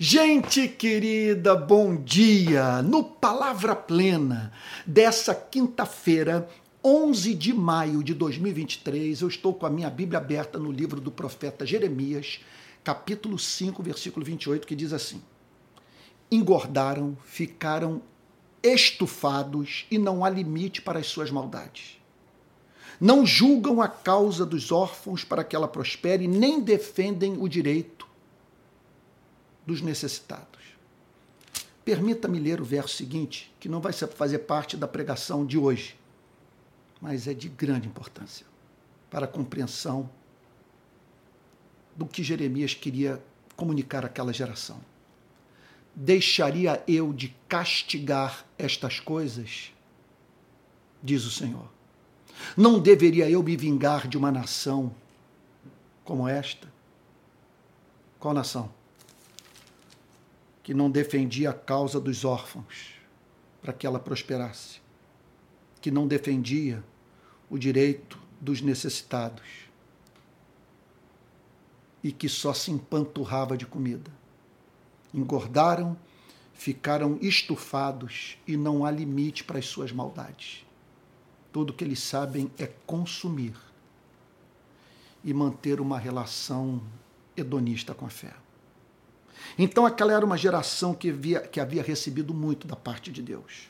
Gente 0.00 0.68
querida, 0.68 1.56
bom 1.56 1.96
dia! 1.96 2.80
No 2.82 3.02
Palavra 3.02 3.74
Plena 3.74 4.52
dessa 4.86 5.34
quinta-feira, 5.34 6.48
11 6.84 7.34
de 7.34 7.52
maio 7.52 8.04
de 8.04 8.14
2023, 8.14 9.22
eu 9.22 9.26
estou 9.26 9.52
com 9.52 9.66
a 9.66 9.70
minha 9.70 9.90
Bíblia 9.90 10.20
aberta 10.20 10.56
no 10.56 10.70
livro 10.70 11.00
do 11.00 11.10
profeta 11.10 11.66
Jeremias, 11.66 12.38
capítulo 12.84 13.36
5, 13.36 13.82
versículo 13.82 14.24
28, 14.24 14.68
que 14.68 14.76
diz 14.76 14.92
assim: 14.92 15.20
Engordaram, 16.30 17.18
ficaram 17.24 18.00
estufados 18.62 19.84
e 19.90 19.98
não 19.98 20.24
há 20.24 20.30
limite 20.30 20.80
para 20.80 21.00
as 21.00 21.08
suas 21.08 21.32
maldades. 21.32 22.00
Não 23.00 23.26
julgam 23.26 23.82
a 23.82 23.88
causa 23.88 24.46
dos 24.46 24.70
órfãos 24.70 25.24
para 25.24 25.42
que 25.42 25.56
ela 25.56 25.66
prospere, 25.66 26.28
nem 26.28 26.60
defendem 26.60 27.36
o 27.36 27.48
direito 27.48 28.07
dos 29.68 29.82
necessitados. 29.82 30.62
Permita-me 31.84 32.38
ler 32.38 32.58
o 32.58 32.64
verso 32.64 32.96
seguinte, 32.96 33.54
que 33.60 33.68
não 33.68 33.82
vai 33.82 33.92
fazer 33.92 34.38
parte 34.40 34.78
da 34.78 34.88
pregação 34.88 35.44
de 35.44 35.58
hoje, 35.58 35.94
mas 37.02 37.28
é 37.28 37.34
de 37.34 37.50
grande 37.50 37.86
importância 37.86 38.46
para 39.10 39.26
a 39.26 39.28
compreensão 39.28 40.08
do 41.94 42.06
que 42.06 42.22
Jeremias 42.22 42.72
queria 42.72 43.22
comunicar 43.56 44.06
àquela 44.06 44.32
geração. 44.32 44.80
Deixaria 45.94 46.82
eu 46.88 47.12
de 47.12 47.36
castigar 47.46 48.46
estas 48.56 48.98
coisas? 48.98 49.70
Diz 51.02 51.24
o 51.24 51.30
Senhor. 51.30 51.68
Não 52.56 52.80
deveria 52.80 53.28
eu 53.28 53.42
me 53.42 53.54
vingar 53.54 54.08
de 54.08 54.16
uma 54.16 54.32
nação 54.32 54.94
como 56.04 56.26
esta? 56.26 56.72
Qual 58.18 58.32
nação? 58.32 58.77
Que 60.68 60.74
não 60.74 60.90
defendia 60.90 61.48
a 61.48 61.54
causa 61.54 61.98
dos 61.98 62.26
órfãos 62.26 62.92
para 63.62 63.72
que 63.72 63.86
ela 63.86 63.98
prosperasse, 63.98 64.82
que 65.80 65.90
não 65.90 66.06
defendia 66.06 66.84
o 67.48 67.56
direito 67.56 68.20
dos 68.38 68.60
necessitados 68.60 69.46
e 72.04 72.12
que 72.12 72.28
só 72.28 72.52
se 72.52 72.70
empanturrava 72.70 73.56
de 73.56 73.64
comida. 73.64 74.10
Engordaram, 75.14 75.96
ficaram 76.52 77.16
estufados 77.22 78.36
e 78.46 78.54
não 78.54 78.84
há 78.84 78.90
limite 78.90 79.44
para 79.44 79.58
as 79.58 79.64
suas 79.64 79.90
maldades. 79.90 80.66
Tudo 81.50 81.72
que 81.72 81.82
eles 81.82 82.00
sabem 82.00 82.50
é 82.58 82.66
consumir 82.66 83.54
e 85.24 85.32
manter 85.32 85.80
uma 85.80 85.98
relação 85.98 86.82
hedonista 87.34 87.94
com 87.94 88.04
a 88.04 88.10
fé. 88.10 88.34
Então 89.58 89.86
aquela 89.86 90.12
era 90.12 90.24
uma 90.24 90.36
geração 90.36 90.94
que 90.94 91.10
havia, 91.10 91.40
que 91.40 91.60
havia 91.60 91.82
recebido 91.82 92.32
muito 92.32 92.66
da 92.66 92.76
parte 92.76 93.10
de 93.10 93.22
Deus. 93.22 93.68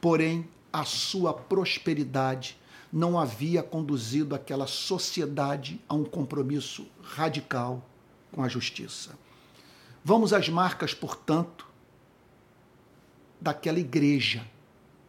Porém, 0.00 0.48
a 0.72 0.84
sua 0.84 1.32
prosperidade 1.34 2.56
não 2.92 3.18
havia 3.18 3.62
conduzido 3.62 4.34
aquela 4.34 4.66
sociedade 4.66 5.80
a 5.88 5.94
um 5.94 6.04
compromisso 6.04 6.86
radical 7.02 7.82
com 8.30 8.42
a 8.42 8.48
justiça. 8.48 9.18
Vamos 10.04 10.32
às 10.32 10.48
marcas, 10.48 10.92
portanto, 10.92 11.66
daquela 13.40 13.78
igreja, 13.78 14.44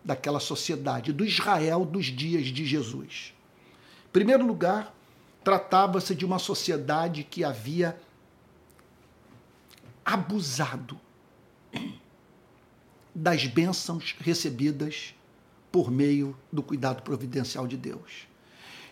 daquela 0.03 0.39
sociedade, 0.39 1.11
do 1.11 1.25
Israel 1.25 1.85
dos 1.85 2.05
dias 2.05 2.47
de 2.47 2.66
Jesus. 2.66 3.33
Em 4.05 4.11
primeiro 4.11 4.45
lugar, 4.45 4.94
tratava-se 5.44 6.16
de 6.16 6.25
uma 6.25 6.39
sociedade 6.39 7.23
que 7.23 7.44
havia 7.44 7.99
abusado 10.05 10.99
das 13.13 13.45
bênçãos 13.45 14.15
recebidas 14.19 15.15
por 15.71 15.89
meio 15.91 16.37
do 16.51 16.61
cuidado 16.61 17.01
providencial 17.03 17.67
de 17.67 17.78
Deus. 17.78 18.28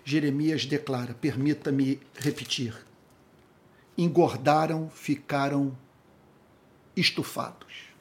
Jeremias 0.03 0.65
declara: 0.65 1.13
permita-me 1.13 1.99
repetir, 2.15 2.75
engordaram, 3.97 4.89
ficaram 4.89 5.77
estufados. 6.95 7.91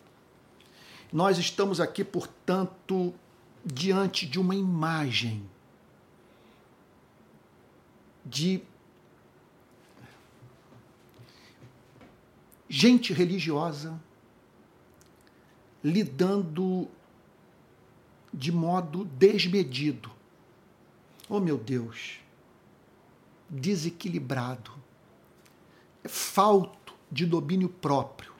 Nós 1.12 1.38
estamos 1.38 1.80
aqui, 1.80 2.04
portanto, 2.04 3.12
diante 3.64 4.26
de 4.26 4.38
uma 4.38 4.54
imagem 4.54 5.42
de 8.24 8.62
gente 12.70 13.12
religiosa 13.12 14.00
lidando 15.82 16.88
de 18.32 18.52
modo 18.52 19.04
desmedido. 19.04 20.08
Oh 21.28 21.40
meu 21.40 21.58
Deus, 21.58 22.20
desequilibrado, 23.48 24.70
falto 26.04 26.94
de 27.10 27.26
domínio 27.26 27.68
próprio 27.68 28.32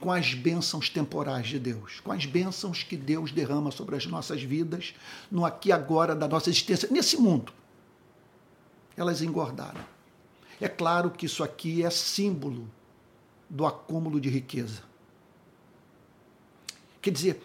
com 0.00 0.10
as 0.12 0.32
bênçãos 0.32 0.88
temporais 0.88 1.46
de 1.46 1.58
Deus, 1.58 2.00
com 2.00 2.12
as 2.12 2.24
bênçãos 2.24 2.84
que 2.84 2.96
Deus 2.96 3.32
derrama 3.32 3.70
sobre 3.70 3.96
as 3.96 4.06
nossas 4.06 4.40
vidas, 4.40 4.94
no 5.30 5.44
aqui 5.44 5.70
e 5.70 5.72
agora 5.72 6.14
da 6.14 6.28
nossa 6.28 6.48
existência, 6.48 6.88
nesse 6.90 7.18
mundo. 7.18 7.52
Elas 8.96 9.20
engordaram. 9.20 9.84
É 10.60 10.68
claro 10.68 11.10
que 11.10 11.26
isso 11.26 11.42
aqui 11.42 11.82
é 11.82 11.90
símbolo 11.90 12.70
do 13.48 13.66
acúmulo 13.66 14.20
de 14.20 14.28
riqueza. 14.28 14.82
Quer 17.00 17.10
dizer, 17.10 17.42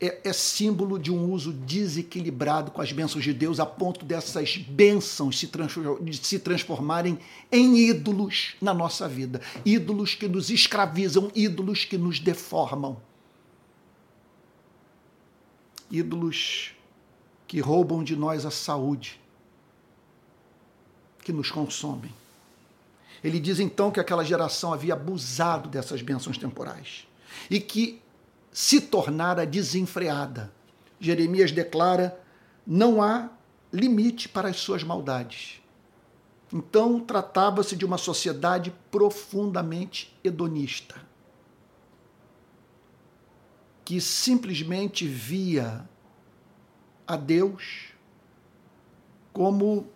é, 0.00 0.28
é, 0.28 0.32
símbolo 0.32 0.98
de 0.98 1.10
um 1.10 1.32
uso 1.32 1.52
desequilibrado 1.52 2.70
com 2.70 2.82
as 2.82 2.92
bênçãos 2.92 3.24
de 3.24 3.32
Deus, 3.32 3.58
a 3.58 3.64
ponto 3.64 4.04
dessas 4.04 4.56
bênçãos 4.56 5.38
se, 5.38 5.48
trans, 5.48 5.74
se 6.20 6.38
transformarem 6.38 7.18
em 7.50 7.78
ídolos 7.78 8.56
na 8.60 8.74
nossa 8.74 9.08
vida. 9.08 9.40
Ídolos 9.64 10.14
que 10.14 10.28
nos 10.28 10.50
escravizam, 10.50 11.30
ídolos 11.34 11.84
que 11.84 11.96
nos 11.96 12.20
deformam. 12.20 13.00
Ídolos 15.90 16.72
que 17.46 17.60
roubam 17.60 18.04
de 18.04 18.16
nós 18.16 18.44
a 18.44 18.50
saúde, 18.50 19.18
que 21.22 21.32
nos 21.32 21.50
consomem. 21.50 22.12
Ele 23.26 23.40
diz 23.40 23.58
então 23.58 23.90
que 23.90 23.98
aquela 23.98 24.24
geração 24.24 24.72
havia 24.72 24.94
abusado 24.94 25.68
dessas 25.68 26.00
bênçãos 26.00 26.38
temporais 26.38 27.08
e 27.50 27.58
que 27.58 28.00
se 28.52 28.80
tornara 28.80 29.44
desenfreada. 29.44 30.52
Jeremias 31.00 31.50
declara: 31.50 32.16
não 32.64 33.02
há 33.02 33.28
limite 33.72 34.28
para 34.28 34.48
as 34.48 34.58
suas 34.58 34.84
maldades. 34.84 35.60
Então, 36.52 37.00
tratava-se 37.00 37.74
de 37.74 37.84
uma 37.84 37.98
sociedade 37.98 38.72
profundamente 38.92 40.16
hedonista, 40.22 40.94
que 43.84 44.00
simplesmente 44.00 45.04
via 45.04 45.84
a 47.04 47.16
Deus 47.16 47.88
como 49.32 49.95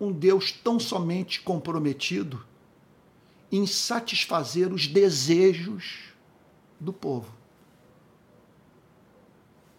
um 0.00 0.12
Deus 0.12 0.52
tão 0.52 0.78
somente 0.78 1.40
comprometido 1.40 2.44
em 3.50 3.66
satisfazer 3.66 4.72
os 4.72 4.86
desejos 4.86 6.12
do 6.78 6.92
povo. 6.92 7.32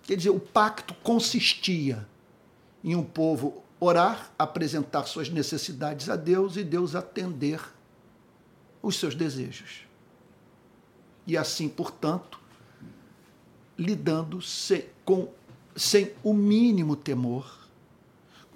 Quer 0.04 0.16
dizer, 0.18 0.32
o 0.32 0.40
pacto 0.40 0.94
consistia 0.96 2.08
em 2.84 2.96
um 2.96 3.04
povo 3.04 3.64
orar, 3.80 4.32
apresentar 4.38 5.06
suas 5.06 5.30
necessidades 5.30 6.10
a 6.10 6.16
Deus 6.16 6.58
e 6.58 6.64
Deus 6.64 6.96
atender 6.96 7.62
os 8.82 8.98
seus 8.98 9.14
desejos. 9.14 9.86
E 11.28 11.38
assim, 11.38 11.70
portanto, 11.70 12.40
lidando 13.78 14.42
sem, 14.42 14.86
com, 15.06 15.32
sem 15.76 16.12
o 16.24 16.34
mínimo 16.34 16.96
temor 16.96 17.59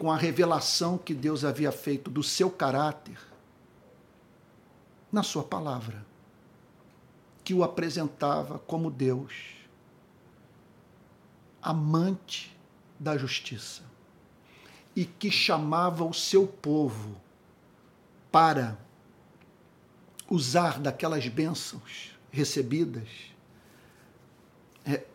com 0.04 0.12
a 0.12 0.18
revelação 0.18 0.98
que 0.98 1.14
Deus 1.14 1.46
havia 1.46 1.72
feito 1.72 2.12
do 2.12 2.22
seu 2.22 2.52
caráter 2.52 3.18
na 5.10 5.24
sua 5.24 5.46
palavra, 5.46 6.06
que 7.42 7.54
o 7.54 7.64
apresentava 7.64 8.60
como 8.60 8.92
Deus, 8.92 9.34
amante 11.62 12.54
da 13.00 13.18
justiça, 13.18 13.82
e 14.94 15.06
que 15.06 15.32
chamava 15.32 16.04
o 16.04 16.14
seu 16.14 16.46
povo 16.46 17.16
para 18.30 18.78
usar 20.30 20.80
daquelas 20.82 21.26
bênçãos 21.30 22.12
recebidas, 22.30 23.08
é, 24.86 25.06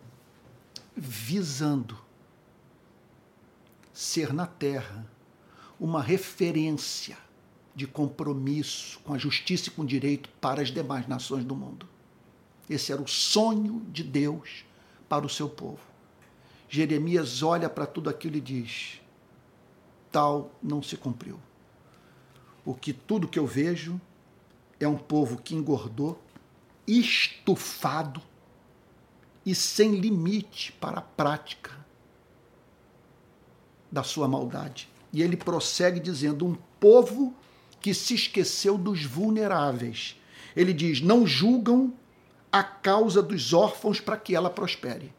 visando 0.96 2.07
ser 3.98 4.32
na 4.32 4.46
terra 4.46 5.04
uma 5.80 6.00
referência 6.00 7.18
de 7.74 7.84
compromisso 7.84 9.00
com 9.00 9.12
a 9.12 9.18
justiça 9.18 9.68
e 9.68 9.72
com 9.72 9.82
o 9.82 9.86
direito 9.86 10.28
para 10.40 10.62
as 10.62 10.68
demais 10.68 11.08
nações 11.08 11.44
do 11.44 11.56
mundo. 11.56 11.84
Esse 12.70 12.92
era 12.92 13.02
o 13.02 13.08
sonho 13.08 13.84
de 13.90 14.04
Deus 14.04 14.64
para 15.08 15.26
o 15.26 15.28
seu 15.28 15.48
povo. 15.48 15.80
Jeremias 16.68 17.42
olha 17.42 17.68
para 17.68 17.86
tudo 17.86 18.08
aquilo 18.08 18.36
e 18.36 18.40
diz: 18.40 19.00
tal 20.12 20.52
não 20.62 20.80
se 20.80 20.96
cumpriu. 20.96 21.40
O 22.64 22.74
que 22.74 22.92
tudo 22.92 23.26
que 23.26 23.38
eu 23.38 23.48
vejo 23.48 24.00
é 24.78 24.86
um 24.86 24.96
povo 24.96 25.42
que 25.42 25.56
engordou, 25.56 26.22
estufado 26.86 28.22
e 29.44 29.56
sem 29.56 29.96
limite 29.96 30.70
para 30.70 31.00
a 31.00 31.02
prática 31.02 31.77
da 33.90 34.02
sua 34.02 34.28
maldade. 34.28 34.88
E 35.12 35.22
ele 35.22 35.36
prossegue 35.36 36.00
dizendo: 36.00 36.46
um 36.46 36.56
povo 36.78 37.34
que 37.80 37.94
se 37.94 38.14
esqueceu 38.14 38.76
dos 38.76 39.04
vulneráveis. 39.04 40.16
Ele 40.54 40.72
diz: 40.72 41.00
não 41.00 41.26
julgam 41.26 41.92
a 42.50 42.62
causa 42.62 43.22
dos 43.22 43.52
órfãos 43.52 44.00
para 44.00 44.16
que 44.16 44.34
ela 44.34 44.50
prospere. 44.50 45.12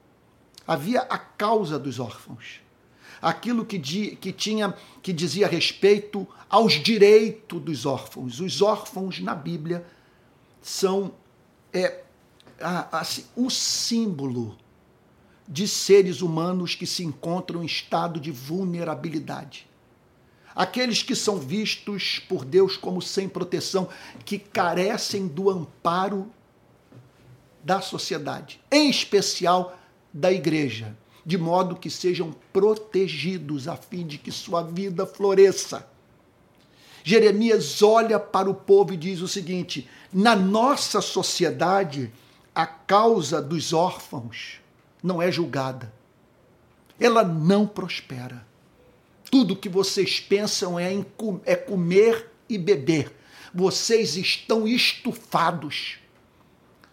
Havia 0.67 1.01
a 1.01 1.17
causa 1.17 1.79
dos 1.79 1.99
órfãos. 1.99 2.61
Aquilo 3.21 3.65
que, 3.65 3.77
di, 3.77 4.15
que 4.15 4.31
tinha 4.31 4.73
que 5.01 5.11
dizia 5.11 5.47
respeito 5.47 6.27
aos 6.49 6.73
direitos 6.73 7.61
dos 7.61 7.85
órfãos. 7.85 8.39
Os 8.39 8.61
órfãos 8.61 9.19
na 9.19 9.35
Bíblia 9.35 9.85
são 10.61 11.13
é, 11.73 12.03
assim, 12.91 13.25
o 13.35 13.49
símbolo 13.49 14.57
de 15.49 15.67
seres 15.67 16.21
humanos 16.21 16.75
que 16.75 16.85
se 16.85 17.03
encontram 17.03 17.63
em 17.63 17.65
estado 17.65 18.19
de 18.19 18.29
vulnerabilidade. 18.29 19.67
Aqueles 20.55 21.01
que 21.01 21.15
são 21.15 21.37
vistos 21.37 22.19
por 22.29 22.45
Deus 22.45 22.77
como 22.77 23.01
sem 23.01 23.27
proteção, 23.27 23.89
que 24.23 24.37
carecem 24.37 25.27
do 25.27 25.49
amparo 25.49 26.29
da 27.63 27.81
sociedade, 27.81 28.61
em 28.71 28.91
especial 28.91 29.75
da 30.13 30.31
igreja, 30.31 30.95
de 31.25 31.37
modo 31.37 31.75
que 31.75 31.89
sejam 31.89 32.35
protegidos 32.53 33.67
a 33.67 33.75
fim 33.75 34.05
de 34.05 34.19
que 34.19 34.31
sua 34.31 34.61
vida 34.61 35.05
floresça. 35.07 35.87
Jeremias 37.03 37.81
olha 37.81 38.19
para 38.19 38.49
o 38.49 38.53
povo 38.53 38.93
e 38.93 38.97
diz 38.97 39.21
o 39.21 39.27
seguinte: 39.27 39.89
na 40.13 40.35
nossa 40.35 41.01
sociedade, 41.01 42.11
a 42.53 42.67
causa 42.67 43.41
dos 43.41 43.73
órfãos 43.73 44.59
não 45.01 45.21
é 45.21 45.31
julgada. 45.31 45.93
Ela 46.99 47.23
não 47.23 47.65
prospera. 47.65 48.45
Tudo 49.31 49.55
que 49.55 49.69
vocês 49.69 50.19
pensam 50.19 50.79
é, 50.79 50.91
é 51.45 51.55
comer 51.55 52.31
e 52.47 52.57
beber. 52.57 53.11
Vocês 53.53 54.15
estão 54.17 54.67
estufados. 54.67 55.97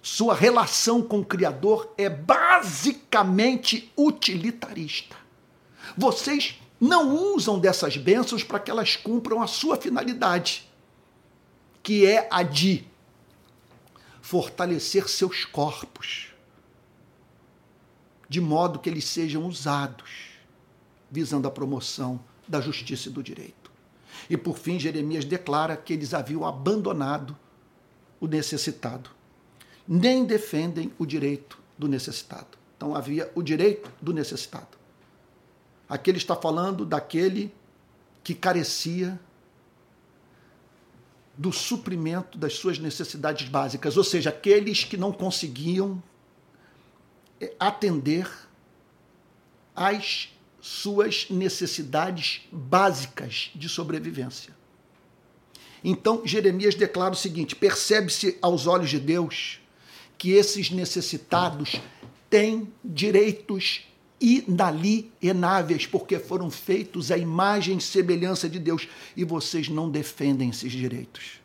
Sua 0.02 0.34
relação 0.34 1.02
com 1.02 1.20
o 1.20 1.24
Criador 1.24 1.92
é 1.98 2.08
basicamente 2.08 3.92
utilitarista. 3.96 5.16
Vocês 5.96 6.60
não 6.80 7.16
usam 7.34 7.58
dessas 7.58 7.96
bênçãos 7.96 8.44
para 8.44 8.60
que 8.60 8.70
elas 8.70 8.96
cumpram 8.96 9.42
a 9.42 9.46
sua 9.46 9.76
finalidade, 9.76 10.70
que 11.82 12.06
é 12.06 12.28
a 12.30 12.42
de 12.42 12.86
fortalecer 14.20 15.08
seus 15.08 15.44
corpos, 15.44 16.28
de 18.28 18.40
modo 18.40 18.78
que 18.78 18.88
eles 18.88 19.04
sejam 19.04 19.46
usados, 19.46 20.30
visando 21.10 21.46
a 21.46 21.50
promoção 21.50 22.20
da 22.46 22.60
justiça 22.60 23.08
e 23.08 23.12
do 23.12 23.22
direito. 23.22 23.70
E 24.28 24.36
por 24.36 24.58
fim, 24.58 24.78
Jeremias 24.78 25.24
declara 25.24 25.76
que 25.76 25.92
eles 25.92 26.14
haviam 26.14 26.44
abandonado 26.44 27.36
o 28.20 28.26
necessitado. 28.26 29.10
Nem 29.86 30.24
defendem 30.24 30.92
o 30.98 31.06
direito 31.06 31.58
do 31.78 31.86
necessitado. 31.86 32.58
Então 32.76 32.94
havia 32.94 33.30
o 33.34 33.42
direito 33.42 33.90
do 34.00 34.12
necessitado. 34.12 34.76
Aqui 35.88 36.10
ele 36.10 36.18
está 36.18 36.34
falando 36.34 36.84
daquele 36.84 37.54
que 38.24 38.34
carecia 38.34 39.18
do 41.38 41.52
suprimento 41.52 42.38
das 42.38 42.54
suas 42.54 42.78
necessidades 42.78 43.48
básicas, 43.48 43.96
ou 43.96 44.02
seja, 44.02 44.30
aqueles 44.30 44.84
que 44.84 44.96
não 44.96 45.12
conseguiam 45.12 46.02
atender 47.58 48.30
às 49.74 50.30
suas 50.60 51.28
necessidades 51.30 52.42
básicas 52.50 53.50
de 53.54 53.68
sobrevivência. 53.68 54.54
Então, 55.84 56.22
Jeremias 56.24 56.74
declara 56.74 57.12
o 57.12 57.16
seguinte: 57.16 57.54
percebe-se 57.54 58.36
aos 58.42 58.66
olhos 58.66 58.90
de 58.90 58.98
Deus 58.98 59.60
que 60.18 60.32
esses 60.32 60.70
necessitados 60.70 61.80
têm 62.28 62.72
direitos 62.84 63.86
inalienáveis, 64.20 65.86
porque 65.86 66.18
foram 66.18 66.50
feitos 66.50 67.12
à 67.12 67.18
imagem 67.18 67.76
e 67.76 67.80
semelhança 67.80 68.48
de 68.48 68.58
Deus, 68.58 68.88
e 69.16 69.24
vocês 69.24 69.68
não 69.68 69.90
defendem 69.90 70.48
esses 70.48 70.72
direitos. 70.72 71.40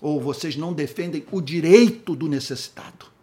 Ou 0.00 0.20
vocês 0.20 0.56
não 0.56 0.72
defendem 0.72 1.26
o 1.32 1.40
direito 1.40 2.14
do 2.14 2.28
necessitado. 2.28 3.13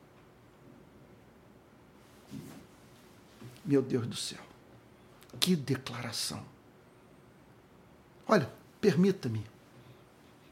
Meu 3.64 3.82
Deus 3.82 4.08
do 4.08 4.16
céu, 4.16 4.42
que 5.40 5.56
declaração. 5.56 6.44
Olha, 8.28 8.52
permita-me, 8.80 9.46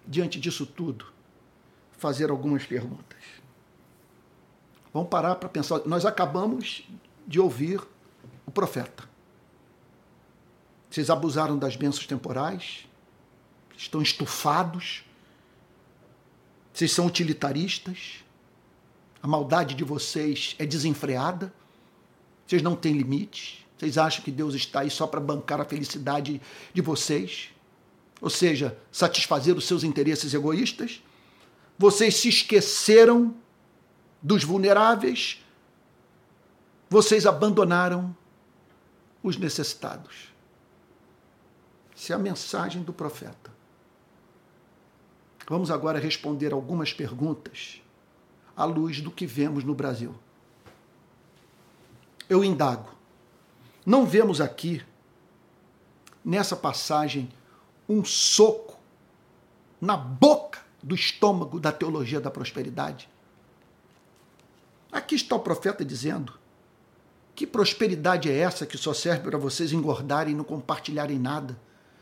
diante 0.06 0.40
disso 0.40 0.66
tudo, 0.66 1.06
fazer 1.98 2.30
algumas 2.30 2.66
perguntas. 2.66 3.20
Vamos 4.94 5.10
parar 5.10 5.36
para 5.36 5.50
pensar. 5.50 5.82
Nós 5.86 6.06
acabamos 6.06 6.88
de 7.28 7.40
ouvir 7.40 7.82
o 8.46 8.52
profeta. 8.52 9.08
Vocês 10.90 11.10
abusaram 11.10 11.58
das 11.58 11.76
bênçãos 11.76 12.08
temporais, 12.08 12.88
estão 13.78 14.02
estufados, 14.02 15.04
vocês 16.74 16.92
são 16.92 17.06
utilitaristas, 17.06 18.24
a 19.22 19.28
maldade 19.28 19.76
de 19.76 19.84
vocês 19.84 20.56
é 20.58 20.66
desenfreada, 20.66 21.54
vocês 22.50 22.64
não 22.64 22.76
têm 22.76 22.98
limites, 22.98 23.64
vocês 23.78 23.96
acham 23.96 24.24
que 24.24 24.32
Deus 24.32 24.56
está 24.56 24.80
aí 24.80 24.90
só 24.90 25.06
para 25.06 25.20
bancar 25.20 25.62
a 25.62 25.66
felicidade 25.66 26.42
de 26.74 26.82
vocês, 26.82 27.52
ou 28.20 28.30
seja, 28.30 28.76
satisfazer 28.92 29.56
os 29.56 29.68
seus 29.68 29.84
interesses 29.84 30.34
egoístas. 30.34 31.00
Vocês 31.78 32.16
se 32.16 32.28
esqueceram 32.28 33.36
dos 34.20 34.44
vulneráveis, 34.44 35.46
vocês 36.90 37.28
abandonaram 37.28 38.18
os 39.22 39.38
necessitados. 39.38 40.34
Essa 41.96 42.14
é 42.14 42.16
a 42.16 42.20
mensagem 42.20 42.82
do 42.82 42.92
profeta. 42.92 43.52
Vamos 45.48 45.70
agora 45.70 46.00
responder 46.00 46.52
algumas 46.52 46.94
perguntas 46.94 47.80
à 48.58 48.66
luz 48.66 49.02
do 49.02 49.12
que 49.12 49.28
vemos 49.28 49.64
no 49.64 49.76
Brasil. 49.76 50.16
Eu 52.30 52.44
indago. 52.44 52.94
Não 53.86 54.06
vemos 54.06 54.40
aqui, 54.40 54.84
nessa 56.24 56.56
passagem, 56.56 57.30
um 57.88 58.06
soco 58.06 58.78
na 59.82 59.98
boca 59.98 60.60
do 60.82 60.94
estômago 60.94 61.60
da 61.60 61.72
teologia 61.72 62.22
da 62.22 62.30
prosperidade? 62.30 63.10
Aqui 64.92 65.16
está 65.16 65.36
o 65.36 65.40
profeta 65.40 65.84
dizendo: 65.84 66.38
que 67.36 67.48
prosperidade 67.48 68.30
é 68.30 68.38
essa 68.38 68.66
que 68.66 68.78
só 68.78 68.94
serve 68.94 69.24
para 69.24 69.38
vocês 69.38 69.72
engordarem 69.72 70.34
e 70.34 70.38
não 70.38 70.44
compartilharem 70.44 71.18
nada? 71.18 71.58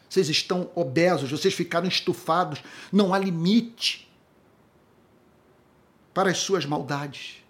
Vocês 0.10 0.29
estão 0.29 0.72
obesos, 0.74 1.29
vocês 1.29 1.53
ficaram 1.53 1.88
estufados, 1.88 2.63
não 2.91 3.13
há 3.13 3.19
limite 3.19 4.12
para 6.13 6.31
as 6.31 6.39
suas 6.39 6.65
maldades. 6.65 7.43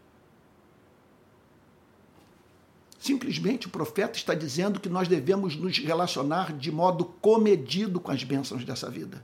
Simplesmente 3.08 3.68
o 3.68 3.70
profeta 3.70 4.18
está 4.18 4.34
dizendo 4.34 4.82
que 4.82 4.90
nós 4.90 5.08
devemos 5.08 5.56
nos 5.56 5.78
relacionar 5.78 6.52
de 6.52 6.70
modo 6.70 7.06
comedido 7.06 8.02
com 8.02 8.12
as 8.12 8.22
bênçãos 8.22 8.66
dessa 8.66 8.90
vida. 8.90 9.24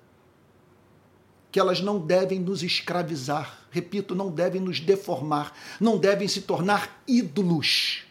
Que 1.51 1.59
elas 1.59 1.81
não 1.81 1.99
devem 1.99 2.39
nos 2.39 2.63
escravizar, 2.63 3.59
repito, 3.69 4.15
não 4.15 4.31
devem 4.31 4.61
nos 4.61 4.79
deformar, 4.79 5.51
não 5.81 5.97
devem 5.97 6.29
se 6.29 6.43
tornar 6.43 7.03
ídolos 7.05 8.05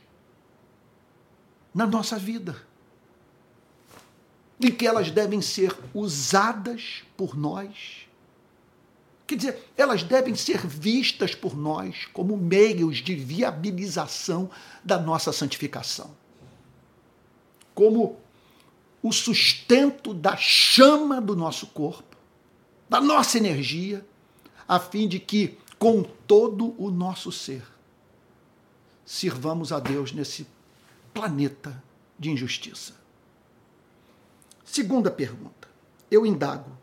na 1.72 1.86
nossa 1.86 2.18
vida. 2.18 2.54
E 4.60 4.70
que 4.70 4.86
elas 4.86 5.10
devem 5.10 5.40
ser 5.40 5.74
usadas 5.94 7.02
por 7.16 7.34
nós. 7.34 8.01
Quer 9.26 9.36
dizer, 9.36 9.72
elas 9.76 10.02
devem 10.02 10.34
ser 10.34 10.66
vistas 10.66 11.34
por 11.34 11.56
nós 11.56 12.06
como 12.12 12.36
meios 12.36 12.98
de 12.98 13.14
viabilização 13.14 14.50
da 14.84 14.98
nossa 14.98 15.32
santificação. 15.32 16.14
Como 17.74 18.20
o 19.02 19.12
sustento 19.12 20.12
da 20.12 20.36
chama 20.36 21.20
do 21.20 21.34
nosso 21.34 21.66
corpo, 21.68 22.16
da 22.88 23.00
nossa 23.00 23.38
energia, 23.38 24.06
a 24.68 24.78
fim 24.78 25.08
de 25.08 25.18
que, 25.18 25.58
com 25.78 26.02
todo 26.02 26.74
o 26.78 26.90
nosso 26.90 27.32
ser, 27.32 27.64
sirvamos 29.04 29.72
a 29.72 29.80
Deus 29.80 30.12
nesse 30.12 30.46
planeta 31.12 31.82
de 32.18 32.30
injustiça. 32.30 32.94
Segunda 34.64 35.10
pergunta, 35.10 35.68
eu 36.10 36.24
indago. 36.24 36.81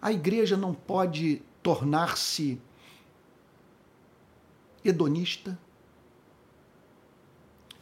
A 0.00 0.12
igreja 0.12 0.56
não 0.56 0.72
pode 0.72 1.42
tornar-se 1.62 2.60
hedonista? 4.84 5.58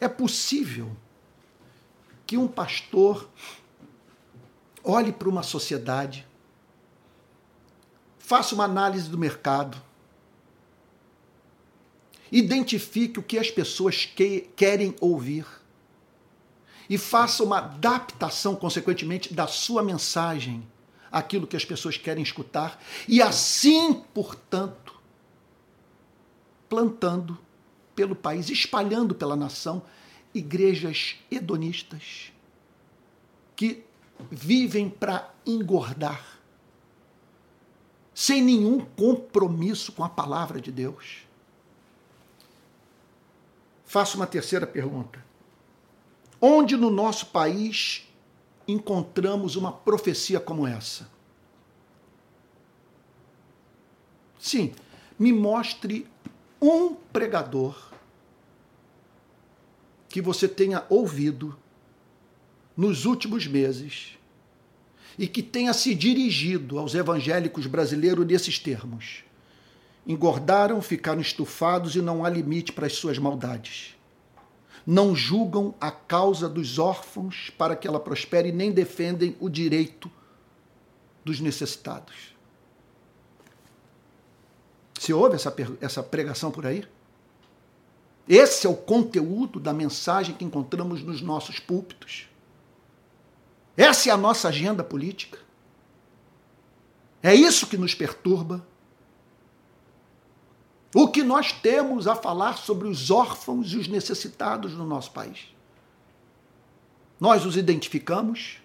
É 0.01 0.09
possível 0.09 0.95
que 2.27 2.37
um 2.37 2.49
pastor 2.49 3.29
olhe 4.83 5.13
para 5.13 5.29
uma 5.29 5.43
sociedade, 5.43 6.27
faça 8.19 8.55
uma 8.55 8.65
análise 8.65 9.09
do 9.09 9.19
mercado, 9.19 9.81
identifique 12.31 13.19
o 13.19 13.23
que 13.23 13.39
as 13.39 13.51
pessoas 13.51 14.05
que, 14.05 14.51
querem 14.57 14.95
ouvir 15.01 15.47
e 16.89 16.97
faça 16.97 17.43
uma 17.43 17.59
adaptação, 17.59 18.55
consequentemente, 18.55 19.35
da 19.35 19.47
sua 19.47 19.83
mensagem 19.83 20.67
àquilo 21.11 21.47
que 21.47 21.57
as 21.57 21.65
pessoas 21.65 21.97
querem 21.97 22.23
escutar 22.23 22.83
e 23.09 23.23
assim, 23.23 23.95
portanto, 24.15 24.95
plantando 26.69 27.39
pelo 27.95 28.15
país, 28.15 28.51
espalhando 28.51 29.15
pela 29.15 29.37
nação 29.37 29.83
igrejas 30.35 31.17
hedonistas 31.31 32.33
que 33.55 33.85
vivem 34.31 34.89
para 34.89 35.33
engordar, 35.47 36.39
sem 38.15 38.43
nenhum 38.43 38.81
compromisso 38.81 39.93
com 39.93 40.05
a 40.05 40.09
palavra 40.09 40.61
de 40.61 40.71
Deus. 40.71 41.27
Faço 43.85 44.17
uma 44.17 44.27
terceira 44.27 44.67
pergunta. 44.67 45.25
Onde 46.41 46.77
no 46.77 46.91
nosso 46.91 47.27
país 47.27 48.07
encontramos 48.67 49.57
uma 49.57 49.73
profecia 49.73 50.41
como 50.41 50.67
essa? 50.67 51.09
Sim, 54.39 54.73
me 55.19 55.33
mostre 55.33 56.07
um 56.61 56.95
pregador 56.95 57.91
que 60.09 60.21
você 60.21 60.47
tenha 60.47 60.85
ouvido 60.89 61.57
nos 62.77 63.05
últimos 63.05 63.47
meses 63.47 64.17
e 65.19 65.27
que 65.27 65.43
tenha 65.43 65.73
se 65.73 65.95
dirigido 65.95 66.79
aos 66.79 66.95
evangélicos 66.95 67.67
brasileiros 67.67 68.27
nesses 68.27 68.59
termos. 68.59 69.25
Engordaram, 70.07 70.81
ficaram 70.83 71.21
estufados 71.21 71.97
e 71.97 72.03
não 72.03 72.25
há 72.25 72.29
limite 72.29 72.73
para 72.73 72.87
as 72.87 72.93
suas 72.93 73.19
maldades. 73.19 73.96
Não 74.87 75.17
julgam 75.17 75.75
a 75.81 75.91
causa 75.91 76.49
dos 76.49 76.79
órfãos 76.79 77.51
para 77.59 77.75
que 77.75 77.89
ela 77.89 77.99
prospere, 77.99 78.53
nem 78.53 78.71
defendem 78.71 79.37
o 79.41 79.49
direito 79.49 80.11
dos 81.25 81.41
necessitados. 81.41 82.37
Você 84.99 85.13
ouve 85.13 85.35
essa, 85.35 85.55
essa 85.81 86.03
pregação 86.03 86.51
por 86.51 86.65
aí? 86.65 86.85
Esse 88.29 88.67
é 88.67 88.71
o 88.71 88.77
conteúdo 88.77 89.61
da 89.61 89.73
mensagem 89.73 90.35
que 90.35 90.45
encontramos 90.45 91.03
nos 91.03 91.21
nossos 91.21 91.59
púlpitos. 91.59 92.29
Essa 93.77 94.09
é 94.09 94.13
a 94.13 94.17
nossa 94.17 94.49
agenda 94.49 94.83
política. 94.83 95.39
É 97.23 97.35
isso 97.35 97.67
que 97.67 97.77
nos 97.77 97.95
perturba. 97.95 98.67
O 100.97 101.09
que 101.09 101.23
nós 101.23 101.53
temos 101.53 102.07
a 102.07 102.17
falar 102.17 102.57
sobre 102.57 102.89
os 102.89 103.11
órfãos 103.11 103.73
e 103.73 103.77
os 103.77 103.87
necessitados 103.87 104.73
no 104.73 104.87
nosso 104.87 105.11
país. 105.11 105.55
Nós 107.21 107.45
os 107.45 107.57
identificamos. 107.57 108.59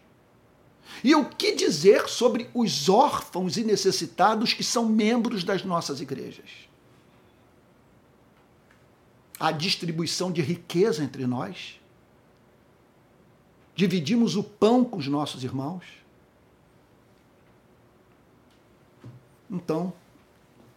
E 1.04 1.14
o 1.14 1.26
que 1.26 1.54
dizer 1.54 2.08
sobre 2.08 2.50
os 2.54 2.90
órfãos 2.90 3.58
e 3.58 3.64
necessitados 3.64 4.54
que 4.54 4.64
são 4.64 4.86
membros 4.86 5.44
das 5.44 5.64
nossas 5.64 6.00
igrejas? 6.00 6.72
a 9.42 9.52
distribuição 9.52 10.32
de 10.32 10.40
riqueza 10.40 11.04
entre 11.04 11.26
nós? 11.26 11.82
Dividimos 13.74 14.36
o 14.36 14.44
pão 14.44 14.86
com 14.86 14.98
os 14.98 15.08
nossos 15.08 15.44
irmãos? 15.44 15.84
Então, 19.50 19.92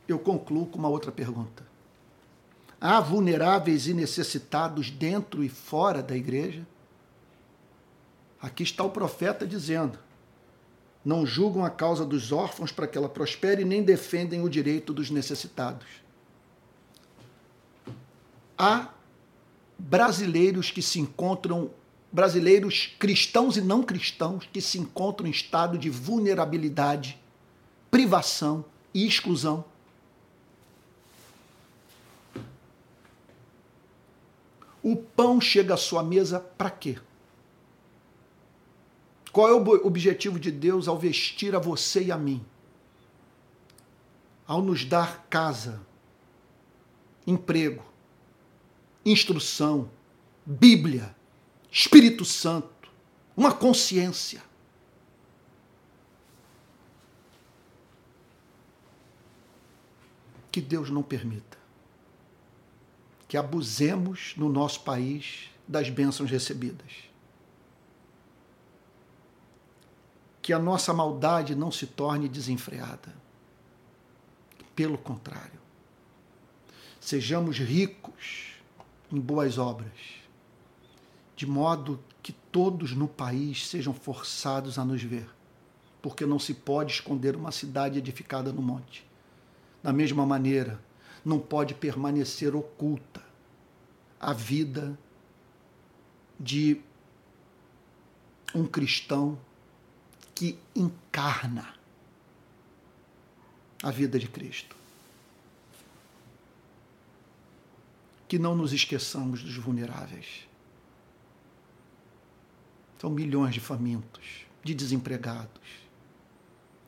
eu 0.06 0.18
concluo 0.18 0.66
com 0.66 0.78
uma 0.78 0.88
outra 0.88 1.10
pergunta. 1.10 1.64
Há 2.80 3.00
vulneráveis 3.00 3.86
e 3.86 3.94
necessitados 3.94 4.90
dentro 4.90 5.42
e 5.42 5.48
fora 5.48 6.02
da 6.02 6.16
igreja? 6.16 6.66
Aqui 8.40 8.62
está 8.62 8.84
o 8.84 8.90
profeta 8.90 9.46
dizendo: 9.46 9.98
não 11.04 11.24
julgam 11.24 11.64
a 11.64 11.70
causa 11.70 12.04
dos 12.04 12.32
órfãos 12.32 12.70
para 12.70 12.86
que 12.86 12.98
ela 12.98 13.08
prospere, 13.08 13.64
nem 13.64 13.82
defendem 13.82 14.42
o 14.42 14.50
direito 14.50 14.92
dos 14.92 15.10
necessitados 15.10 16.04
há 18.58 18.88
brasileiros 19.78 20.70
que 20.70 20.82
se 20.82 21.00
encontram, 21.00 21.70
brasileiros 22.10 22.94
cristãos 22.98 23.56
e 23.56 23.60
não 23.60 23.82
cristãos, 23.82 24.48
que 24.52 24.60
se 24.60 24.78
encontram 24.78 25.26
em 25.26 25.30
estado 25.30 25.76
de 25.76 25.90
vulnerabilidade, 25.90 27.18
privação 27.90 28.64
e 28.92 29.06
exclusão. 29.06 29.64
O 34.84 34.94
pão 34.94 35.40
chega 35.40 35.72
à 35.72 35.76
sua 35.78 36.02
mesa 36.02 36.38
para 36.38 36.70
quê? 36.70 36.98
Qual 39.32 39.48
é 39.48 39.54
o 39.54 39.86
objetivo 39.86 40.38
de 40.38 40.52
Deus 40.52 40.86
ao 40.86 40.98
vestir 40.98 41.56
a 41.56 41.58
você 41.58 42.04
e 42.04 42.12
a 42.12 42.18
mim? 42.18 42.44
Ao 44.46 44.60
nos 44.60 44.84
dar 44.84 45.24
casa, 45.30 45.80
emprego, 47.26 47.82
instrução, 49.06 49.90
Bíblia, 50.44 51.16
Espírito 51.72 52.22
Santo, 52.22 52.90
uma 53.34 53.54
consciência. 53.54 54.42
Que 60.52 60.60
Deus 60.60 60.90
não 60.90 61.02
permita 61.02 61.63
que 63.34 63.38
abusemos 63.38 64.32
no 64.36 64.48
nosso 64.48 64.82
país 64.82 65.50
das 65.66 65.90
bênçãos 65.90 66.30
recebidas. 66.30 66.92
Que 70.40 70.52
a 70.52 70.58
nossa 70.60 70.94
maldade 70.94 71.52
não 71.52 71.72
se 71.72 71.84
torne 71.84 72.28
desenfreada. 72.28 73.12
Pelo 74.76 74.96
contrário, 74.96 75.58
sejamos 77.00 77.58
ricos 77.58 78.52
em 79.10 79.18
boas 79.18 79.58
obras, 79.58 79.98
de 81.34 81.44
modo 81.44 81.98
que 82.22 82.30
todos 82.52 82.92
no 82.92 83.08
país 83.08 83.66
sejam 83.66 83.92
forçados 83.92 84.78
a 84.78 84.84
nos 84.84 85.02
ver, 85.02 85.28
porque 86.00 86.24
não 86.24 86.38
se 86.38 86.54
pode 86.54 86.92
esconder 86.92 87.34
uma 87.34 87.50
cidade 87.50 87.98
edificada 87.98 88.52
no 88.52 88.62
monte. 88.62 89.04
Da 89.82 89.92
mesma 89.92 90.24
maneira, 90.24 90.80
não 91.24 91.40
pode 91.40 91.74
permanecer 91.74 92.54
oculta 92.54 93.13
a 94.20 94.32
vida 94.32 94.98
de 96.38 96.80
um 98.54 98.66
cristão 98.66 99.38
que 100.34 100.58
encarna 100.74 101.74
a 103.82 103.90
vida 103.90 104.18
de 104.18 104.28
Cristo. 104.28 104.74
que 108.34 108.38
não 108.38 108.56
nos 108.56 108.72
esqueçamos 108.72 109.44
dos 109.44 109.56
vulneráveis. 109.56 110.48
São 112.98 113.08
milhões 113.08 113.54
de 113.54 113.60
famintos, 113.60 114.44
de 114.62 114.74
desempregados, 114.74 115.62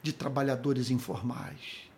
de 0.03 0.13
trabalhadores 0.13 0.91
informais, 0.91 1.89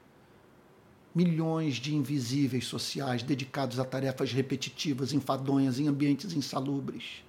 milhões 1.14 1.76
de 1.76 1.94
invisíveis 1.94 2.66
sociais 2.66 3.22
dedicados 3.22 3.78
a 3.78 3.84
tarefas 3.84 4.32
repetitivas, 4.32 5.12
enfadonhas, 5.12 5.78
em 5.78 5.88
ambientes 5.88 6.32
insalubres, 6.32 7.24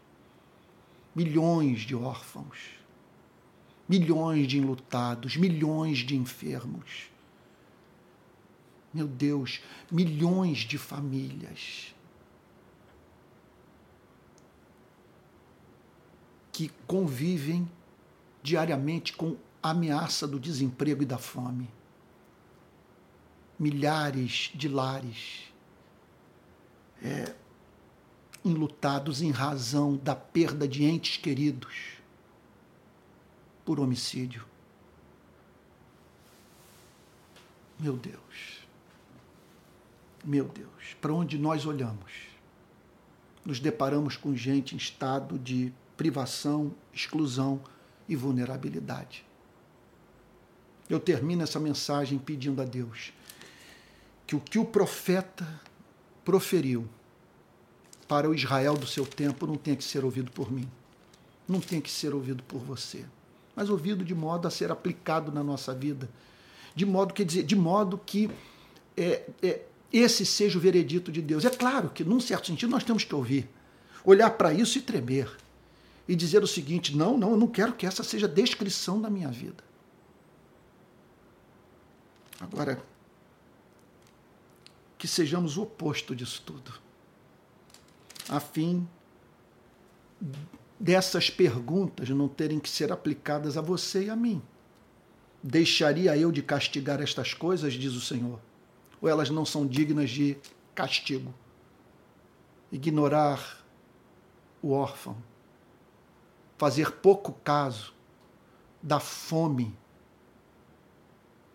milhões 1.15 1.81
de 1.81 1.95
órfãos, 1.95 2.57
milhões 3.87 4.47
de 4.47 4.57
enlutados, 4.57 5.35
milhões 5.35 5.99
de 5.99 6.15
enfermos. 6.15 7.09
Meu 8.93 9.07
Deus, 9.07 9.61
milhões 9.91 10.59
de 10.59 10.77
famílias 10.77 11.93
que 16.51 16.69
convivem 16.85 17.69
diariamente 18.43 19.13
com 19.13 19.37
a 19.63 19.69
ameaça 19.69 20.27
do 20.27 20.39
desemprego 20.39 21.03
e 21.03 21.05
da 21.05 21.17
fome. 21.17 21.69
Milhares 23.59 24.51
de 24.55 24.69
lares 24.69 25.51
é, 27.03 27.35
enlutados 28.43 29.21
em 29.21 29.31
razão 29.31 29.97
da 29.97 30.15
perda 30.15 30.67
de 30.67 30.83
entes 30.85 31.17
queridos 31.17 31.99
por 33.65 33.79
homicídio. 33.79 34.45
Meu 37.77 37.95
Deus, 37.95 38.67
meu 40.23 40.45
Deus, 40.45 40.95
para 40.99 41.13
onde 41.13 41.37
nós 41.37 41.65
olhamos, 41.65 42.11
nos 43.45 43.59
deparamos 43.59 44.17
com 44.17 44.35
gente 44.35 44.75
em 44.75 44.77
estado 44.77 45.39
de 45.39 45.71
privação, 45.95 46.73
exclusão 46.93 47.61
e 48.07 48.15
vulnerabilidade. 48.15 49.25
Eu 50.89 50.99
termino 50.99 51.43
essa 51.43 51.59
mensagem 51.59 52.17
pedindo 52.17 52.61
a 52.61 52.65
Deus 52.65 53.13
que 54.29 54.35
o 54.35 54.39
que 54.39 54.59
o 54.59 54.65
profeta 54.65 55.47
proferiu 56.23 56.87
para 58.07 58.29
o 58.29 58.35
Israel 58.35 58.77
do 58.77 58.85
seu 58.85 59.05
tempo 59.05 59.47
não 59.47 59.55
tenha 59.55 59.75
que 59.75 59.83
ser 59.83 60.05
ouvido 60.05 60.31
por 60.31 60.51
mim, 60.51 60.69
não 61.47 61.59
tem 61.59 61.81
que 61.81 61.89
ser 61.89 62.13
ouvido 62.13 62.43
por 62.43 62.59
você 62.59 63.05
mas 63.59 63.69
ouvido 63.69 64.05
de 64.05 64.15
modo 64.15 64.47
a 64.47 64.51
ser 64.51 64.71
aplicado 64.71 65.33
na 65.33 65.43
nossa 65.43 65.73
vida. 65.73 66.09
De 66.73 66.85
modo, 66.85 67.13
quer 67.13 67.25
dizer, 67.25 67.43
de 67.43 67.57
modo 67.57 67.97
que 67.97 68.31
é, 68.95 69.29
é, 69.43 69.65
esse 69.91 70.25
seja 70.25 70.57
o 70.57 70.61
veredito 70.61 71.11
de 71.11 71.21
Deus. 71.21 71.43
É 71.43 71.49
claro 71.49 71.89
que, 71.89 72.01
num 72.05 72.21
certo 72.21 72.47
sentido, 72.47 72.69
nós 72.69 72.85
temos 72.85 73.03
que 73.03 73.13
ouvir, 73.13 73.49
olhar 74.05 74.29
para 74.29 74.53
isso 74.53 74.77
e 74.77 74.81
tremer. 74.81 75.29
E 76.07 76.15
dizer 76.15 76.41
o 76.41 76.47
seguinte: 76.47 76.95
não, 76.95 77.17
não, 77.17 77.31
eu 77.31 77.37
não 77.37 77.47
quero 77.47 77.73
que 77.73 77.85
essa 77.85 78.01
seja 78.01 78.27
a 78.27 78.29
descrição 78.29 79.01
da 79.01 79.09
minha 79.09 79.27
vida. 79.27 79.61
Agora, 82.39 82.81
que 84.99 85.07
sejamos 85.07 85.55
o 85.57 85.63
oposto 85.63 86.13
disso 86.13 86.43
tudo, 86.45 86.73
a 88.27 88.39
fim 88.39 88.87
dessas 90.77 91.29
perguntas 91.29 92.09
não 92.09 92.27
terem 92.27 92.59
que 92.59 92.69
ser 92.69 92.91
aplicadas 92.91 93.57
a 93.57 93.61
você 93.61 94.03
e 94.03 94.09
a 94.09 94.15
mim. 94.15 94.41
Deixaria 95.41 96.17
eu 96.17 96.33
de 96.33 96.43
castigar 96.43 97.01
estas 97.01 97.33
coisas, 97.33 97.73
diz 97.73 97.93
o 97.93 98.01
Senhor? 98.01 98.41
Ou 99.01 99.07
elas 99.07 99.29
não 99.29 99.45
são 99.45 99.65
dignas 99.65 100.09
de 100.09 100.37
castigo? 100.75 101.33
Ignorar 102.69 103.65
o 104.61 104.71
órfão, 104.71 105.15
fazer 106.57 106.91
pouco 106.91 107.31
caso 107.41 107.93
da 108.83 108.99
fome 108.99 109.73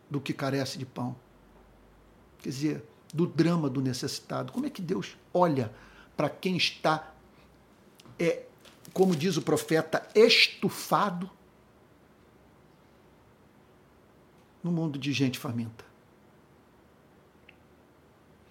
do 0.08 0.18
que 0.18 0.32
carece 0.32 0.78
de 0.78 0.86
pão. 0.86 1.14
Quer 2.38 2.48
dizer, 2.48 2.93
do 3.14 3.26
drama 3.26 3.70
do 3.70 3.80
necessitado. 3.80 4.52
Como 4.52 4.66
é 4.66 4.70
que 4.70 4.82
Deus 4.82 5.16
olha 5.32 5.72
para 6.16 6.28
quem 6.28 6.56
está 6.56 7.14
é, 8.18 8.44
como 8.92 9.14
diz 9.14 9.36
o 9.36 9.42
profeta, 9.42 10.06
estufado 10.14 11.30
no 14.62 14.72
mundo 14.72 14.98
de 14.98 15.12
gente 15.12 15.38
faminta. 15.38 15.84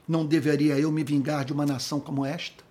Não 0.07 0.25
deveria 0.25 0.77
eu 0.77 0.91
me 0.91 1.03
vingar 1.03 1.43
de 1.43 1.53
uma 1.53 1.65
nação 1.65 1.99
como 1.99 2.25
esta? 2.25 2.63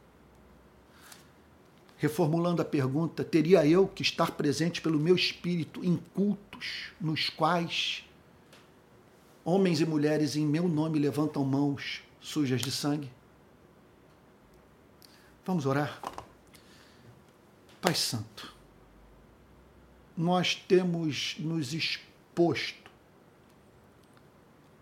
Reformulando 1.97 2.63
a 2.63 2.65
pergunta, 2.65 3.25
teria 3.25 3.67
eu 3.67 3.87
que 3.89 4.03
estar 4.03 4.33
presente 4.33 4.81
pelo 4.81 4.99
meu 4.99 5.17
espírito 5.17 5.85
em 5.85 5.97
cultos 6.15 6.93
nos 7.01 7.31
quais 7.31 8.05
homens 9.45 9.81
e 9.81 9.87
mulheres 9.87 10.37
em 10.37 10.47
meu 10.47 10.69
nome 10.69 10.99
levantam 10.99 11.45
mãos 11.45 12.03
sujas 12.21 12.61
de 12.61 12.71
sangue? 12.71 13.11
Vamos 15.45 15.67
orar? 15.67 16.01
Pai 17.81 17.95
Santo, 17.95 18.55
nós 20.17 20.55
temos 20.55 21.37
nos 21.41 21.75
exposto 21.75 22.91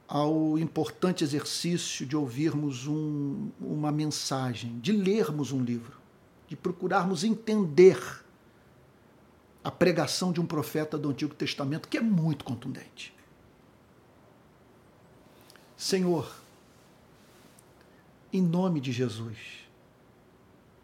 ao 0.07 0.59
importante 0.59 1.25
exercício 1.25 2.05
de 2.05 2.17
ouvirmos 2.17 2.87
um, 2.87 3.49
uma 3.61 3.91
mensagem, 3.91 4.79
de 4.81 4.93
lermos 4.93 5.53
um 5.53 5.63
livro, 5.63 5.97
de 6.49 6.57
procurarmos 6.57 7.25
entender 7.25 8.23
a 9.63 9.71
pregação 9.71 10.33
de 10.33 10.41
um 10.41 10.47
profeta 10.47 10.99
do 10.99 11.11
Antigo 11.11 11.35
Testamento, 11.35 11.89
que 11.89 11.97
é 11.97 12.01
muito 12.01 12.45
contundente. 12.45 13.15
Senhor, 15.81 16.31
em 18.31 18.43
nome 18.43 18.83
de 18.83 18.93
Jesus, 18.93 19.39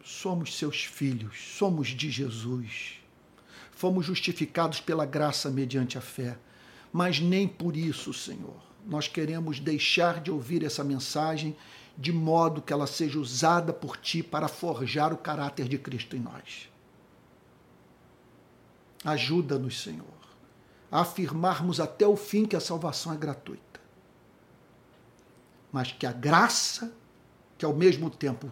somos 0.02 0.56
seus 0.56 0.86
filhos, 0.86 1.38
somos 1.58 1.88
de 1.88 2.10
Jesus. 2.10 2.94
Fomos 3.72 4.06
justificados 4.06 4.80
pela 4.80 5.04
graça 5.04 5.50
mediante 5.50 5.98
a 5.98 6.00
fé. 6.00 6.38
Mas 6.90 7.20
nem 7.20 7.46
por 7.46 7.76
isso, 7.76 8.14
Senhor, 8.14 8.56
nós 8.86 9.06
queremos 9.06 9.60
deixar 9.60 10.18
de 10.18 10.30
ouvir 10.30 10.64
essa 10.64 10.82
mensagem 10.82 11.54
de 11.94 12.10
modo 12.10 12.62
que 12.62 12.72
ela 12.72 12.86
seja 12.86 13.18
usada 13.18 13.74
por 13.74 13.98
ti 13.98 14.22
para 14.22 14.48
forjar 14.48 15.12
o 15.12 15.18
caráter 15.18 15.68
de 15.68 15.76
Cristo 15.76 16.16
em 16.16 16.20
nós. 16.20 16.70
Ajuda-nos, 19.04 19.78
Senhor, 19.82 20.06
a 20.90 21.02
afirmarmos 21.02 21.80
até 21.80 22.06
o 22.06 22.16
fim 22.16 22.46
que 22.46 22.56
a 22.56 22.60
salvação 22.60 23.12
é 23.12 23.16
gratuita, 23.18 23.75
mas 25.72 25.92
que 25.92 26.06
a 26.06 26.12
graça, 26.12 26.92
que 27.58 27.64
ao 27.64 27.74
mesmo 27.74 28.10
tempo 28.10 28.50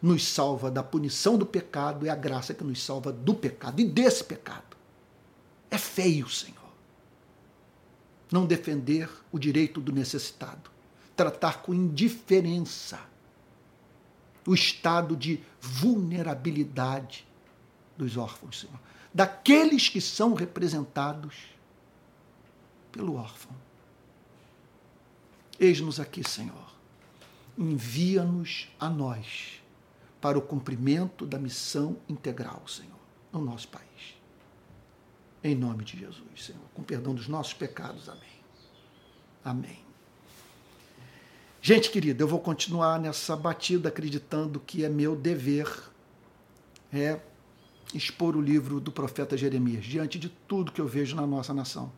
nos 0.00 0.26
salva 0.26 0.70
da 0.70 0.82
punição 0.82 1.36
do 1.36 1.44
pecado, 1.44 2.06
é 2.06 2.10
a 2.10 2.16
graça 2.16 2.54
que 2.54 2.64
nos 2.64 2.82
salva 2.82 3.12
do 3.12 3.34
pecado 3.34 3.80
e 3.80 3.84
desse 3.84 4.24
pecado. 4.24 4.76
É 5.70 5.76
feio, 5.76 6.28
Senhor. 6.28 6.56
Não 8.32 8.46
defender 8.46 9.10
o 9.30 9.38
direito 9.38 9.80
do 9.80 9.92
necessitado, 9.92 10.70
tratar 11.14 11.62
com 11.62 11.74
indiferença 11.74 12.98
o 14.46 14.54
estado 14.54 15.16
de 15.16 15.40
vulnerabilidade 15.60 17.26
dos 17.96 18.16
órfãos, 18.16 18.60
Senhor, 18.60 18.80
daqueles 19.12 19.88
que 19.88 20.00
são 20.00 20.32
representados 20.32 21.34
pelo 22.90 23.16
órfão. 23.16 23.54
Eis-nos 25.60 26.00
aqui, 26.00 26.26
Senhor. 26.26 26.70
Envia-nos 27.58 28.68
a 28.80 28.88
nós 28.88 29.60
para 30.18 30.38
o 30.38 30.42
cumprimento 30.42 31.26
da 31.26 31.38
missão 31.38 31.98
integral, 32.08 32.66
Senhor, 32.66 32.98
no 33.30 33.42
nosso 33.42 33.68
país. 33.68 33.84
Em 35.44 35.54
nome 35.54 35.84
de 35.84 35.98
Jesus, 35.98 36.44
Senhor, 36.44 36.62
com 36.72 36.82
perdão 36.82 37.14
dos 37.14 37.28
nossos 37.28 37.52
pecados. 37.52 38.08
Amém. 38.08 38.22
Amém. 39.44 39.78
Gente 41.60 41.90
querida, 41.90 42.22
eu 42.22 42.28
vou 42.28 42.40
continuar 42.40 42.98
nessa 42.98 43.36
batida 43.36 43.90
acreditando 43.90 44.58
que 44.60 44.82
é 44.82 44.88
meu 44.88 45.14
dever 45.14 45.90
é 46.90 47.20
expor 47.94 48.34
o 48.34 48.40
livro 48.40 48.80
do 48.80 48.90
profeta 48.90 49.36
Jeremias 49.36 49.84
diante 49.84 50.18
de 50.18 50.28
tudo 50.28 50.72
que 50.72 50.80
eu 50.80 50.88
vejo 50.88 51.14
na 51.14 51.26
nossa 51.26 51.52
nação. 51.52 51.92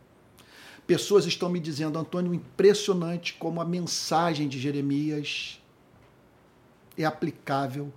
Pessoas 0.85 1.25
estão 1.25 1.49
me 1.49 1.59
dizendo, 1.59 1.97
Antônio, 1.97 2.33
impressionante 2.33 3.33
como 3.35 3.61
a 3.61 3.65
mensagem 3.65 4.47
de 4.47 4.59
Jeremias 4.59 5.61
é 6.97 7.05
aplicável 7.05 7.91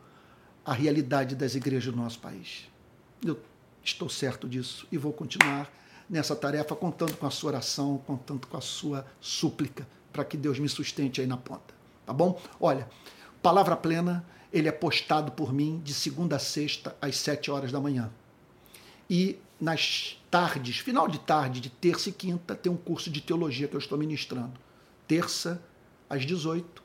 a 0.64 0.72
realidade 0.72 1.34
das 1.34 1.54
igrejas 1.54 1.92
do 1.92 2.00
nosso 2.00 2.18
país. 2.18 2.68
Eu 3.24 3.38
estou 3.82 4.08
certo 4.08 4.48
disso 4.48 4.86
e 4.90 4.96
vou 4.96 5.12
continuar 5.12 5.70
nessa 6.08 6.34
tarefa 6.36 6.74
contando 6.76 7.16
com 7.16 7.26
a 7.26 7.30
sua 7.30 7.50
oração, 7.50 7.98
contando 8.06 8.46
com 8.46 8.56
a 8.56 8.60
sua 8.60 9.06
súplica 9.20 9.86
para 10.12 10.24
que 10.24 10.36
Deus 10.36 10.58
me 10.58 10.68
sustente 10.68 11.20
aí 11.20 11.26
na 11.26 11.36
ponta, 11.36 11.74
tá 12.04 12.12
bom? 12.12 12.40
Olha, 12.60 12.88
Palavra 13.42 13.76
Plena, 13.76 14.24
ele 14.52 14.68
é 14.68 14.72
postado 14.72 15.32
por 15.32 15.52
mim 15.52 15.80
de 15.84 15.92
segunda 15.92 16.36
a 16.36 16.38
sexta 16.38 16.96
às 17.00 17.16
sete 17.16 17.50
horas 17.50 17.70
da 17.70 17.80
manhã. 17.80 18.10
E 19.08 19.38
nas 19.60 20.20
tardes, 20.30 20.78
final 20.78 21.08
de 21.08 21.18
tarde, 21.18 21.60
de 21.60 21.70
terça 21.70 22.08
e 22.08 22.12
quinta, 22.12 22.54
tem 22.54 22.70
um 22.70 22.76
curso 22.76 23.10
de 23.10 23.20
teologia 23.20 23.68
que 23.68 23.74
eu 23.74 23.80
estou 23.80 23.96
ministrando. 23.96 24.52
Terça 25.06 25.62
às 26.08 26.26
18 26.26 26.82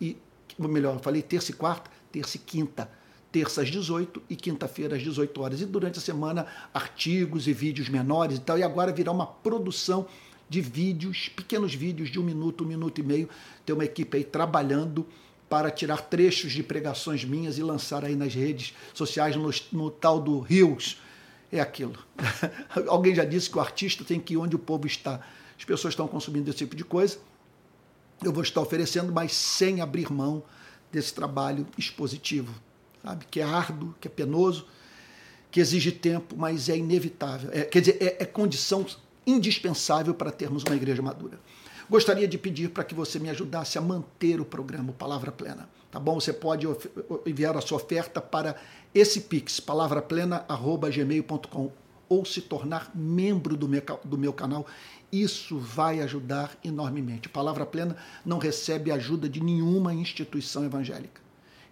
e, 0.00 0.16
melhor, 0.58 0.94
eu 0.94 1.00
falei 1.00 1.22
terça 1.22 1.50
e 1.50 1.54
quarta, 1.54 1.90
terça 2.12 2.36
e 2.36 2.40
quinta 2.40 2.90
terça 3.36 3.60
às 3.60 3.70
18 3.70 4.22
e 4.30 4.34
quinta-feira 4.34 4.96
às 4.96 5.02
18 5.02 5.42
horas. 5.42 5.60
E 5.60 5.66
durante 5.66 5.98
a 5.98 6.00
semana, 6.00 6.46
artigos 6.72 7.46
e 7.46 7.52
vídeos 7.52 7.86
menores 7.90 8.38
e 8.38 8.40
tal. 8.40 8.58
E 8.58 8.62
agora 8.62 8.90
virá 8.90 9.12
uma 9.12 9.26
produção 9.26 10.06
de 10.48 10.62
vídeos, 10.62 11.28
pequenos 11.28 11.74
vídeos 11.74 12.10
de 12.10 12.18
um 12.18 12.22
minuto, 12.22 12.64
um 12.64 12.66
minuto 12.66 12.98
e 12.98 13.04
meio. 13.04 13.28
Tem 13.66 13.74
uma 13.74 13.84
equipe 13.84 14.16
aí 14.16 14.24
trabalhando 14.24 15.06
para 15.50 15.70
tirar 15.70 15.98
trechos 15.98 16.52
de 16.52 16.62
pregações 16.62 17.26
minhas 17.26 17.58
e 17.58 17.62
lançar 17.62 18.06
aí 18.06 18.16
nas 18.16 18.34
redes 18.34 18.74
sociais, 18.94 19.36
no, 19.36 19.50
no 19.70 19.90
tal 19.90 20.18
do 20.18 20.40
Rios, 20.40 20.98
é 21.52 21.60
aquilo. 21.60 21.96
Alguém 22.88 23.14
já 23.14 23.24
disse 23.24 23.50
que 23.50 23.58
o 23.58 23.60
artista 23.60 24.04
tem 24.04 24.20
que 24.20 24.34
ir 24.34 24.36
onde 24.36 24.56
o 24.56 24.58
povo 24.58 24.86
está. 24.86 25.20
As 25.58 25.64
pessoas 25.64 25.92
estão 25.92 26.06
consumindo 26.06 26.48
esse 26.50 26.58
tipo 26.58 26.76
de 26.76 26.84
coisa. 26.84 27.18
Eu 28.22 28.32
vou 28.32 28.42
estar 28.42 28.60
oferecendo, 28.60 29.12
mas 29.12 29.32
sem 29.32 29.80
abrir 29.80 30.10
mão 30.12 30.42
desse 30.90 31.12
trabalho 31.12 31.66
expositivo, 31.76 32.52
sabe? 33.02 33.26
Que 33.30 33.40
é 33.40 33.44
árduo, 33.44 33.94
que 34.00 34.08
é 34.08 34.10
penoso, 34.10 34.66
que 35.50 35.60
exige 35.60 35.92
tempo, 35.92 36.34
mas 36.36 36.68
é 36.68 36.76
inevitável. 36.76 37.50
É, 37.52 37.62
quer 37.62 37.80
dizer, 37.80 37.98
é, 38.00 38.22
é 38.22 38.26
condição 38.26 38.86
indispensável 39.26 40.14
para 40.14 40.30
termos 40.30 40.62
uma 40.62 40.76
igreja 40.76 41.02
madura. 41.02 41.38
Gostaria 41.88 42.26
de 42.26 42.36
pedir 42.36 42.70
para 42.70 42.82
que 42.82 42.96
você 42.96 43.20
me 43.20 43.30
ajudasse 43.30 43.78
a 43.78 43.80
manter 43.80 44.40
o 44.40 44.44
programa 44.44 44.92
Palavra 44.92 45.30
Plena, 45.30 45.68
tá 45.88 46.00
bom? 46.00 46.18
Você 46.18 46.32
pode 46.32 46.66
enviar 47.24 47.56
a 47.56 47.60
sua 47.60 47.76
oferta 47.76 48.20
para 48.20 48.56
esse 48.92 49.20
pix, 49.20 49.60
palavraplena@gmail.com 49.60 51.70
ou 52.08 52.24
se 52.24 52.40
tornar 52.40 52.90
membro 52.92 53.56
do 53.56 53.68
meu, 53.68 53.80
do 54.04 54.18
meu 54.18 54.32
canal. 54.32 54.66
Isso 55.12 55.58
vai 55.58 56.00
ajudar 56.00 56.58
enormemente. 56.64 57.28
Palavra 57.28 57.64
Plena 57.64 57.96
não 58.24 58.38
recebe 58.38 58.90
ajuda 58.90 59.28
de 59.28 59.40
nenhuma 59.40 59.94
instituição 59.94 60.64
evangélica. 60.64 61.20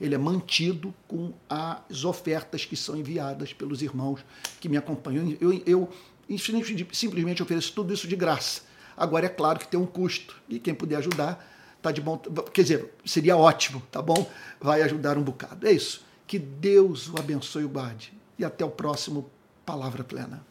Ele 0.00 0.14
é 0.14 0.18
mantido 0.18 0.94
com 1.08 1.32
as 1.48 2.04
ofertas 2.04 2.64
que 2.64 2.76
são 2.76 2.96
enviadas 2.96 3.52
pelos 3.52 3.82
irmãos 3.82 4.24
que 4.60 4.68
me 4.68 4.76
acompanham. 4.76 5.36
Eu, 5.40 5.60
eu 5.66 5.88
simplesmente 6.92 7.42
ofereço 7.42 7.72
tudo 7.72 7.92
isso 7.92 8.06
de 8.06 8.14
graça 8.14 8.62
Agora, 8.96 9.26
é 9.26 9.28
claro 9.28 9.58
que 9.58 9.68
tem 9.68 9.78
um 9.78 9.86
custo, 9.86 10.40
e 10.48 10.58
quem 10.58 10.74
puder 10.74 10.96
ajudar, 10.96 11.44
tá 11.82 11.90
de 11.90 12.00
bom. 12.00 12.16
Quer 12.52 12.62
dizer, 12.62 12.94
seria 13.04 13.36
ótimo, 13.36 13.82
tá 13.90 14.00
bom? 14.00 14.28
Vai 14.60 14.82
ajudar 14.82 15.18
um 15.18 15.22
bocado. 15.22 15.66
É 15.66 15.72
isso. 15.72 16.04
Que 16.26 16.38
Deus 16.38 17.08
o 17.08 17.18
abençoe 17.18 17.64
o 17.64 17.68
guarde. 17.68 18.12
E 18.38 18.44
até 18.44 18.64
o 18.64 18.70
próximo 18.70 19.30
Palavra 19.64 20.02
Plena. 20.02 20.44